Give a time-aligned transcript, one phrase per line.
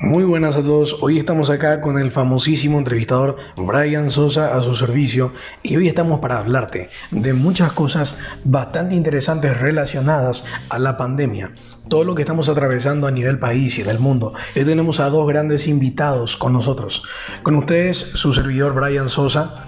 [0.00, 4.74] Muy buenas a todos, hoy estamos acá con el famosísimo entrevistador Brian Sosa a su
[4.74, 5.32] servicio
[5.62, 11.52] y hoy estamos para hablarte de muchas cosas bastante interesantes relacionadas a la pandemia,
[11.88, 14.32] todo lo que estamos atravesando a nivel país y del mundo.
[14.56, 17.02] Hoy tenemos a dos grandes invitados con nosotros.
[17.42, 19.66] Con ustedes su servidor Brian Sosa,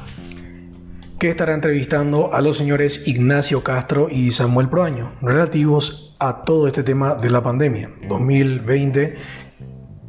[1.20, 6.82] que estará entrevistando a los señores Ignacio Castro y Samuel Proaño, relativos a todo este
[6.82, 9.16] tema de la pandemia 2020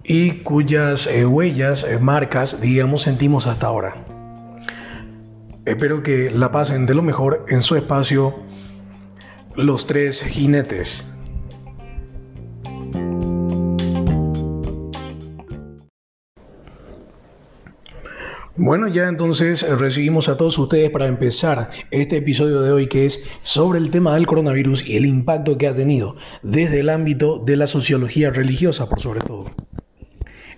[0.05, 4.05] y cuyas eh, huellas, eh, marcas, digamos, sentimos hasta ahora.
[5.65, 8.33] Espero que la pasen de lo mejor en su espacio
[9.57, 11.13] Los Tres Jinetes.
[18.63, 23.23] Bueno, ya entonces recibimos a todos ustedes para empezar este episodio de hoy que es
[23.41, 27.57] sobre el tema del coronavirus y el impacto que ha tenido desde el ámbito de
[27.57, 29.45] la sociología religiosa, por sobre todo.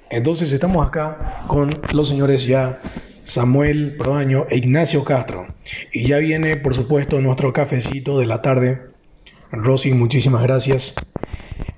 [0.09, 2.81] Entonces estamos acá con los señores ya
[3.23, 5.55] Samuel Proaño e Ignacio Castro.
[5.93, 8.81] Y ya viene, por supuesto, nuestro cafecito de la tarde.
[9.53, 10.93] Rosy, muchísimas gracias.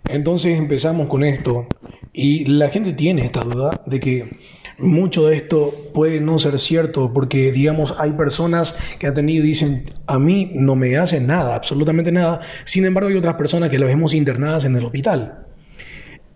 [0.10, 1.68] Entonces empezamos con esto.
[2.14, 4.40] Y la gente tiene esta duda de que
[4.78, 9.48] mucho de esto puede no ser cierto porque, digamos, hay personas que han tenido y
[9.48, 12.42] dicen, a mí no me hacen nada, absolutamente nada.
[12.66, 15.46] Sin embargo, hay otras personas que las vemos internadas en el hospital.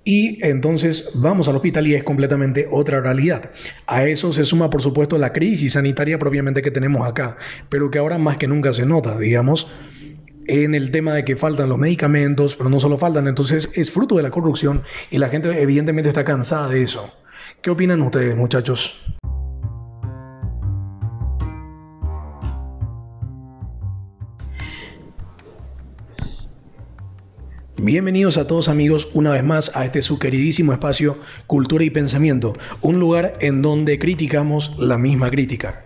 [0.06, 3.52] Y entonces vamos al hospital y es completamente otra realidad.
[3.86, 8.00] A eso se suma, por supuesto, la crisis sanitaria propiamente que tenemos acá, pero que
[8.00, 9.67] ahora más que nunca se nota, digamos,
[10.48, 14.16] en el tema de que faltan los medicamentos, pero no solo faltan, entonces es fruto
[14.16, 17.12] de la corrupción y la gente evidentemente está cansada de eso.
[17.61, 18.94] ¿Qué opinan ustedes, muchachos?
[27.81, 31.17] Bienvenidos a todos amigos una vez más a este su queridísimo espacio
[31.48, 35.86] Cultura y Pensamiento, un lugar en donde criticamos la misma crítica.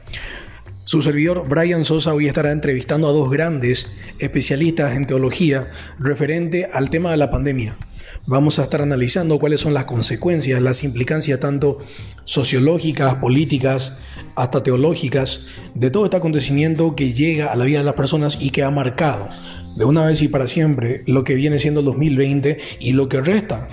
[0.85, 6.89] Su servidor Brian Sosa hoy estará entrevistando a dos grandes especialistas en teología referente al
[6.89, 7.77] tema de la pandemia.
[8.25, 11.79] Vamos a estar analizando cuáles son las consecuencias, las implicancias tanto
[12.23, 13.97] sociológicas, políticas,
[14.35, 18.49] hasta teológicas de todo este acontecimiento que llega a la vida de las personas y
[18.49, 19.29] que ha marcado
[19.75, 23.21] de una vez y para siempre lo que viene siendo el 2020 y lo que
[23.21, 23.67] resta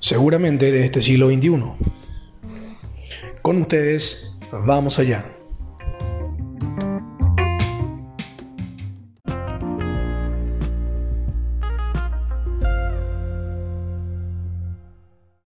[0.00, 1.64] seguramente de este siglo XXI.
[3.42, 5.37] Con ustedes, vamos allá.